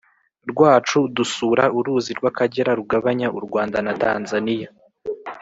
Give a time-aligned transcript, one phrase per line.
[0.51, 4.69] rwacu dusura uruzi rw’akagera rugabanya u rwanda na tanzaniya